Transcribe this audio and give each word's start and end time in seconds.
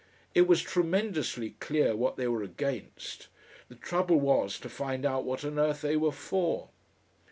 It 0.33 0.47
was 0.47 0.63
tremendously 0.63 1.57
clear 1.59 1.95
what 1.95 2.15
they 2.15 2.27
were 2.27 2.41
against. 2.41 3.27
The 3.69 3.75
trouble 3.75 4.19
was 4.19 4.59
to 4.61 4.67
find 4.67 5.05
out 5.05 5.25
what 5.25 5.45
on 5.45 5.59
earth 5.59 5.81
they 5.83 5.95
were 5.95 6.11
for!... 6.11 6.69